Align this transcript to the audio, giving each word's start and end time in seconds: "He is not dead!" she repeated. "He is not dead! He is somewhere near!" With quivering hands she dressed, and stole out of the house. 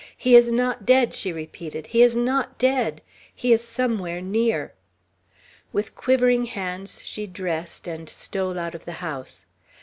"He 0.17 0.35
is 0.35 0.51
not 0.51 0.83
dead!" 0.83 1.13
she 1.13 1.31
repeated. 1.31 1.85
"He 1.85 2.01
is 2.01 2.15
not 2.15 2.57
dead! 2.57 3.03
He 3.35 3.53
is 3.53 3.61
somewhere 3.63 4.19
near!" 4.19 4.73
With 5.71 5.93
quivering 5.95 6.45
hands 6.45 7.03
she 7.05 7.27
dressed, 7.27 7.87
and 7.87 8.09
stole 8.09 8.57
out 8.57 8.73
of 8.73 8.85
the 8.85 8.93
house. 9.05 9.45